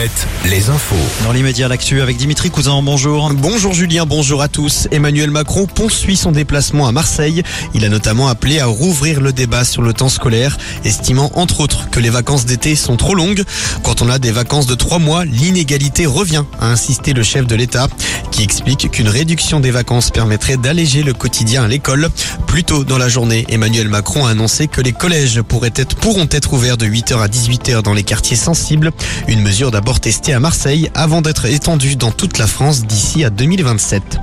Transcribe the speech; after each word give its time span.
Alouette, 0.00 0.26
les 0.48 0.70
infos. 0.70 0.96
Dans 1.24 1.32
l'immédiat, 1.32 1.68
l'actu 1.68 2.00
avec 2.00 2.16
Dimitri 2.16 2.50
Cousin, 2.50 2.80
bonjour. 2.82 3.30
Bonjour 3.34 3.74
Julien, 3.74 4.06
bonjour 4.06 4.40
à 4.40 4.48
tous. 4.48 4.88
Emmanuel 4.92 5.30
Macron 5.30 5.66
poursuit 5.66 6.16
son 6.16 6.32
déplacement 6.32 6.88
à 6.88 6.92
Marseille. 6.92 7.42
Il 7.74 7.84
a 7.84 7.90
notamment 7.90 8.28
appelé 8.28 8.60
à 8.60 8.66
rouvrir 8.66 9.20
le 9.20 9.34
débat 9.34 9.64
sur 9.64 9.82
le 9.82 9.92
temps 9.92 10.08
scolaire, 10.08 10.56
estimant 10.84 11.30
entre 11.34 11.60
autres 11.60 11.90
que 11.90 12.00
les 12.00 12.08
vacances 12.08 12.46
d'été 12.46 12.76
sont 12.76 12.96
trop 12.96 13.14
longues. 13.14 13.42
Quand 13.82 14.00
on 14.00 14.08
a 14.08 14.18
des 14.18 14.32
vacances 14.32 14.66
de 14.66 14.74
trois 14.74 14.98
mois, 14.98 15.26
l'inégalité 15.26 16.06
revient, 16.06 16.44
a 16.60 16.68
insisté 16.68 17.12
le 17.12 17.22
chef 17.22 17.46
de 17.46 17.54
l'État, 17.54 17.88
qui 18.30 18.42
explique 18.42 18.90
qu'une 18.90 19.08
réduction 19.08 19.60
des 19.60 19.70
vacances 19.70 20.10
permettrait 20.10 20.56
d'alléger 20.56 21.02
le 21.02 21.12
quotidien 21.12 21.64
à 21.64 21.68
l'école. 21.68 22.08
Plus 22.46 22.64
tôt 22.64 22.84
dans 22.84 22.98
la 22.98 23.10
journée, 23.10 23.44
Emmanuel 23.50 23.88
Macron 23.88 24.24
a 24.24 24.30
annoncé 24.30 24.66
que 24.66 24.80
les 24.80 24.92
collèges 24.92 25.42
pourraient 25.42 25.74
être, 25.76 25.94
pourront 25.96 26.28
être 26.30 26.54
ouverts 26.54 26.78
de 26.78 26.86
8h 26.86 27.20
à 27.20 27.28
18h 27.28 27.82
dans 27.82 27.92
les 27.92 28.02
quartiers 28.02 28.36
sensibles. 28.36 28.92
Une 29.28 29.42
mesure 29.42 29.70
d'abord 29.70 29.89
testée 29.98 30.32
à 30.32 30.38
Marseille 30.38 30.90
avant 30.94 31.22
d'être 31.22 31.46
étendue 31.46 31.96
dans 31.96 32.12
toute 32.12 32.38
la 32.38 32.46
France 32.46 32.84
d'ici 32.84 33.24
à 33.24 33.30
2027. 33.30 34.20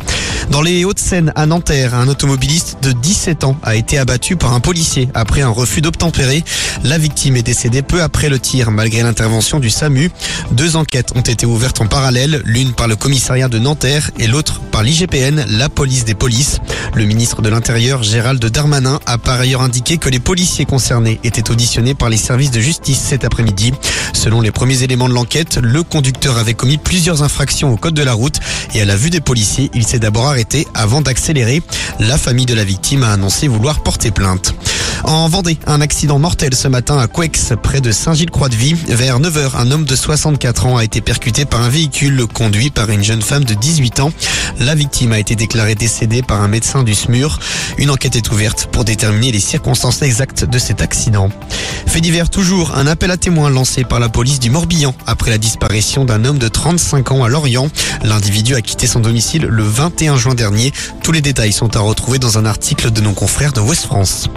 Dans 0.52 0.62
les 0.62 0.86
Hauts-de-Seine, 0.86 1.34
à 1.36 1.46
Nanterre, 1.46 1.94
un 1.94 2.08
automobiliste 2.08 2.78
de 2.82 2.94
17 2.94 3.44
ans 3.44 3.58
a 3.64 3.76
été 3.76 3.98
abattu 3.98 4.38
par 4.38 4.54
un 4.54 4.62
policier 4.62 5.10
après 5.14 5.42
un 5.42 5.50
refus 5.50 5.82
d'obtempérer. 5.82 6.44
La 6.84 6.98
victime 6.98 7.36
est 7.36 7.44
décédée 7.44 7.82
peu 7.82 8.02
après 8.02 8.30
le 8.30 8.40
tir, 8.40 8.72
malgré 8.72 9.04
l'intervention 9.04 9.60
du 9.60 9.70
SAMU. 9.70 10.10
Deux 10.52 10.78
enquêtes 10.78 11.12
ont 11.16 11.22
été 11.22 11.46
ouvertes 11.46 11.82
en 11.82 11.88
parallèle, 11.88 12.42
l'une 12.46 12.72
par 12.72 12.88
le 12.88 12.96
commissariat 12.96 13.50
de 13.50 13.60
Nanterre 13.60 14.10
et 14.20 14.28
l'autre 14.28 14.62
par 14.72 14.84
l'IGPN, 14.84 15.46
la 15.50 15.68
police 15.68 16.06
des 16.06 16.16
polices. 16.16 16.60
Le 16.96 17.04
ministre 17.04 17.42
de 17.42 17.50
l'Intérieur, 17.50 18.02
Gérald 18.02 18.44
Darmanin, 18.44 19.00
a 19.06 19.18
par 19.18 19.40
ailleurs 19.40 19.62
indiqué 19.62 19.98
que 19.98 20.10
les 20.10 20.20
policiers 20.20 20.66
concernés 20.66 21.20
étaient 21.26 21.52
auditionnés 21.52 21.94
par 21.94 22.10
les 22.10 22.18
services 22.18 22.52
de 22.52 22.62
justice 22.62 23.00
cet 23.00 23.26
après-midi. 23.26 23.74
Selon 24.14 24.40
les 24.42 24.52
premiers 24.52 24.82
éléments 24.82 25.10
de 25.10 25.14
l'enquête, 25.14 25.58
le 25.62 25.84
conducteur 25.84 26.38
avait 26.38 26.54
commis 26.54 26.78
plusieurs 26.78 27.22
infractions 27.22 27.72
au 27.72 27.78
code 27.78 27.94
de 27.94 28.04
la 28.04 28.14
route 28.14 28.40
et 28.74 28.82
à 28.82 28.86
la 28.86 28.96
vue 28.96 29.10
des 29.10 29.22
policiers, 29.22 29.70
il 29.74 29.86
s'est 29.86 30.00
d'abord 30.00 30.26
arrêté 30.26 30.37
avant 30.74 31.02
d'accélérer. 31.02 31.64
La 32.00 32.18
famille 32.18 32.46
de 32.46 32.54
la 32.54 32.64
victime 32.64 33.04
a 33.04 33.12
annoncé 33.12 33.48
vouloir 33.48 33.82
porter 33.82 34.12
plainte. 34.12 34.54
En 35.04 35.28
Vendée, 35.30 35.58
un 35.68 35.82
accident 35.82 36.20
mortel 36.20 36.56
ce 36.56 36.68
matin 36.68 36.98
à 36.98 37.08
Couex, 37.08 37.54
près 37.62 37.82
de 37.82 37.92
Saint-Gilles-Croix-de-Vie. 37.92 38.76
Vers 38.88 39.20
9h, 39.20 39.56
un 39.58 39.72
homme 39.72 39.86
de 39.86 39.96
64 39.96 40.66
ans 40.66 40.78
a 40.78 40.84
été 40.84 41.02
percuté 41.02 41.46
par 41.46 41.62
un 41.62 41.70
véhicule 41.70 42.26
conduit 42.28 42.70
par 42.70 42.90
une 42.90 43.04
jeune 43.04 43.22
femme 43.22 43.44
de 43.44 43.54
18 43.54 44.00
ans. 44.00 44.12
La 44.60 44.76
victime 44.76 45.12
a 45.12 45.20
été 45.20 45.36
déclarée 45.36 45.76
décédée 45.76 46.22
par 46.22 46.42
un 46.42 46.48
médecin 46.48 46.84
du 46.84 46.96
SMUR. 46.96 47.40
Une 47.78 47.92
enquête 47.92 48.16
est 48.16 48.32
ouverte 48.32 48.68
pour 48.72 48.86
déterminer 48.86 49.32
les 49.32 49.40
circonstances 49.40 50.02
exactes 50.02 50.46
de 50.46 50.60
cet 50.60 50.82
accident. 50.82 51.30
Fait 51.86 52.02
divers 52.02 52.30
toujours, 52.30 52.76
un 52.76 52.88
appel 52.88 53.12
à 53.12 53.18
témoins 53.18 53.50
lancé 53.50 53.84
par 53.84 54.00
la 54.00 54.10
police 54.10 54.40
du 54.40 54.50
Morbihan 54.50 54.94
après 55.06 55.32
la 55.32 55.38
disparition 55.38 56.06
d'un 56.06 56.26
homme 56.26 56.38
de 56.38 56.48
35 56.48 57.12
ans 57.12 57.24
à 57.24 57.30
Lorient. 57.30 57.70
L'individu 58.04 58.56
a 58.56 58.62
quitté 58.62 58.88
son 58.88 59.00
domicile 59.00 59.44
le 59.44 59.64
21 59.64 60.18
juin 60.18 60.36
dernier. 60.36 60.74
Tous 61.04 61.12
les 61.12 61.22
détails 61.22 61.54
sont 61.54 61.76
à 61.76 61.80
retrouver 61.80 62.20
dans 62.20 62.38
un 62.38 62.46
article 62.46 62.92
de 62.92 63.02
nos 63.02 63.14
confrères 63.14 63.54
de 63.54 63.62
West 63.62 63.86
France. 63.86 64.30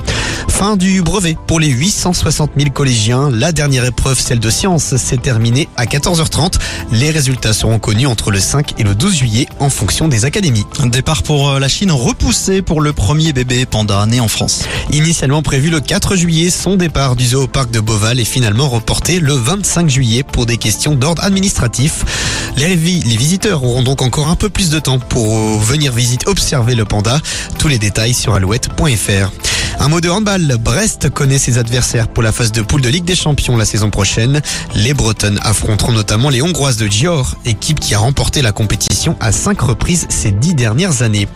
Fin 0.50 0.76
du 0.76 1.00
brevet 1.00 1.38
pour 1.46 1.58
les 1.58 1.68
860 1.68 2.50
000 2.56 2.70
collégiens. 2.70 3.30
La 3.30 3.52
dernière 3.52 3.84
épreuve, 3.86 4.20
celle 4.20 4.40
de 4.40 4.50
sciences, 4.50 4.96
s'est 4.96 5.16
terminée 5.16 5.68
à 5.76 5.86
14h30. 5.86 6.58
Les 6.92 7.10
résultats 7.10 7.54
seront 7.54 7.78
connus 7.78 8.06
entre 8.06 8.30
le 8.30 8.40
5 8.40 8.74
et 8.78 8.82
le 8.82 8.94
12 8.94 9.14
juillet 9.14 9.46
en 9.58 9.70
fonction 9.70 10.08
des 10.08 10.26
académies. 10.26 10.66
Un 10.80 10.88
départ 10.88 11.22
pour 11.22 11.58
la 11.58 11.68
Chine 11.68 11.90
repoussé 11.90 12.60
pour 12.60 12.82
le 12.82 12.92
premier 12.92 13.32
bébé 13.32 13.64
panda 13.64 14.04
né 14.04 14.20
en 14.20 14.28
France. 14.28 14.64
Initialement 14.92 15.40
prévu 15.40 15.70
le 15.70 15.80
4 15.80 16.16
juillet, 16.16 16.50
son 16.50 16.76
départ 16.76 17.16
du 17.16 17.26
zoo 17.28 17.44
au 17.44 17.46
parc 17.46 17.70
de 17.70 17.80
Beauval 17.80 18.20
est 18.20 18.24
finalement 18.24 18.68
reporté 18.68 19.20
le 19.20 19.32
25 19.32 19.88
juillet 19.88 20.22
pour 20.22 20.44
des 20.44 20.58
questions 20.58 20.94
d'ordre 20.94 21.24
administratif. 21.24 22.04
Les, 22.56 22.76
les 22.76 23.16
visiteurs 23.16 23.64
auront 23.64 23.82
donc 23.82 24.02
encore 24.02 24.28
un 24.28 24.36
peu 24.36 24.50
plus 24.50 24.68
de 24.68 24.78
temps 24.78 24.98
pour 24.98 25.58
venir 25.60 25.92
visiter, 25.92 26.28
observer 26.28 26.74
le 26.74 26.84
panda. 26.84 27.18
Tous 27.58 27.68
les 27.68 27.78
détails 27.78 28.14
sur 28.14 28.34
alouette.fr. 28.34 29.30
Un 29.78 29.88
mot 29.88 30.00
de 30.00 30.08
handball. 30.10 30.56
Brest 30.58 31.10
connaît 31.10 31.38
ses 31.38 31.58
adversaires 31.58 32.08
pour 32.08 32.22
la 32.22 32.32
phase 32.32 32.52
de 32.52 32.62
poule 32.62 32.80
de 32.80 32.88
Ligue 32.88 33.04
des 33.04 33.14
Champions 33.14 33.56
la 33.56 33.64
saison 33.64 33.90
prochaine. 33.90 34.40
Les 34.74 34.94
Bretonnes 34.94 35.38
affronteront 35.42 35.92
notamment 35.92 36.30
les 36.30 36.42
Hongroises 36.42 36.76
de 36.76 36.86
Gior, 36.86 37.36
équipe 37.44 37.80
qui 37.80 37.94
a 37.94 37.98
remporté 37.98 38.42
la 38.42 38.52
compétition 38.52 39.16
à 39.20 39.32
cinq 39.32 39.60
reprises 39.60 40.06
ces 40.08 40.32
dix 40.32 40.54
dernières 40.54 41.02
années. 41.02 41.28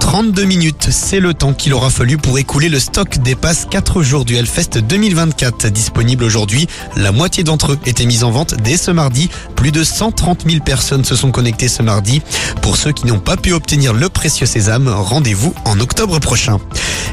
32 0.00 0.44
minutes, 0.44 0.88
c'est 0.90 1.20
le 1.20 1.34
temps 1.34 1.52
qu'il 1.52 1.72
aura 1.72 1.88
fallu 1.88 2.18
pour 2.18 2.38
écouler 2.38 2.68
le 2.68 2.80
stock 2.80 3.18
des 3.18 3.36
passes 3.36 3.66
4 3.70 4.02
jours 4.02 4.24
du 4.24 4.34
Hellfest 4.34 4.78
2024 4.82 5.68
disponible 5.68 6.24
aujourd'hui. 6.24 6.66
La 6.96 7.12
moitié 7.12 7.44
d'entre 7.44 7.72
eux 7.72 7.78
étaient 7.86 8.06
mis 8.06 8.24
en 8.24 8.30
vente 8.30 8.54
dès 8.64 8.76
ce 8.76 8.90
mardi. 8.90 9.30
Plus 9.54 9.70
de 9.70 9.84
130 9.84 10.46
000 10.48 10.64
personnes 10.64 11.04
se 11.04 11.14
sont 11.14 11.30
connectées 11.30 11.68
ce 11.68 11.82
mardi. 11.82 12.22
Pour 12.62 12.76
ceux 12.76 12.92
qui 12.92 13.06
n'ont 13.06 13.20
pas 13.20 13.36
pu 13.36 13.52
obtenir 13.52 13.92
le 13.92 14.08
précieux 14.08 14.46
sésame, 14.46 14.88
rendez-vous 14.88 15.54
en 15.64 15.78
octobre 15.78 16.18
prochain. 16.18 16.58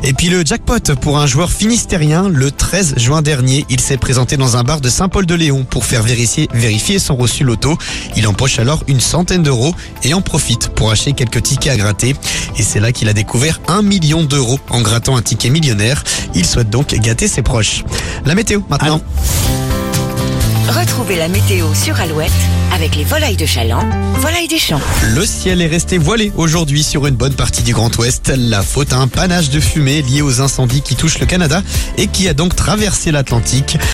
Et 0.04 0.14
puis 0.14 0.30
le 0.30 0.46
jackpot 0.46 0.96
pour 1.02 1.20
un 1.20 1.28
joueur 1.28 1.52
finistérien 1.52 2.30
le 2.30 2.52
13 2.52 2.96
juin 2.98 3.22
dernier. 3.22 3.66
Il 3.70 3.80
s'est 3.80 3.98
présenté 3.98 4.38
dans 4.38 4.58
un 4.58 4.64
bar 4.64 4.82
de 4.82 4.90
Saint-Paul-de-Léon 4.90 5.66
pour 5.70 5.86
faire 5.86 6.04
vérifier, 6.04 7.00
son 7.00 7.16
reçu 7.16 7.44
loto. 7.44 7.78
Il 8.16 8.28
empoche 8.28 8.60
alors 8.60 8.84
une 8.88 9.00
centaine 9.00 9.44
d'euros 9.44 9.76
et 10.04 10.14
en 10.14 10.22
profite 10.22 10.70
pour 10.70 10.92
acheter 10.92 11.14
quelques 11.14 11.44
tickets 11.44 11.74
à 11.74 11.78
gratter. 11.78 12.16
Là 12.80 12.92
qu'il 12.92 13.10
a 13.10 13.14
découvert 13.14 13.60
un 13.68 13.82
million 13.82 14.24
d'euros 14.24 14.60
en 14.70 14.82
grattant 14.82 15.18
un 15.18 15.22
ticket 15.22 15.50
millionnaire. 15.50 16.04
Il 16.36 16.46
souhaite 16.46 16.70
donc 16.70 16.94
gâter 16.96 17.28
ses 17.28 17.42
proches. 17.42 17.84
La 18.26 18.36
météo 18.36 18.62
maintenant. 18.70 19.02
Retrouvez 20.68 21.16
la 21.16 21.30
météo 21.30 21.74
sur 21.74 22.00
Alouette 22.00 22.32
avec 22.74 22.96
les 22.96 23.06
volailles 23.06 23.38
de 23.38 23.46
Chaland, 23.46 23.88
volailles 24.16 24.50
des 24.50 24.60
champs. 24.60 24.82
Le 25.16 25.26
ciel 25.26 25.62
est 25.62 25.68
resté 25.68 25.98
voilé 25.98 26.34
aujourd'hui 26.36 26.84
sur 26.84 27.08
une 27.08 27.16
bonne 27.16 27.34
partie 27.34 27.64
du 27.64 27.74
Grand 27.74 27.96
Ouest. 27.98 28.34
La 28.36 28.62
faute 28.62 28.92
à 28.92 28.98
un 28.98 29.08
panache 29.08 29.50
de 29.50 29.62
fumée 29.62 30.02
lié 30.02 30.22
aux 30.22 30.42
incendies 30.42 30.82
qui 30.82 30.96
touchent 30.96 31.20
le 31.20 31.26
Canada 31.26 31.64
et 31.98 32.08
qui 32.08 32.28
a 32.28 32.34
donc 32.34 32.56
traversé 32.56 33.12
l'Atlantique. 33.12 33.78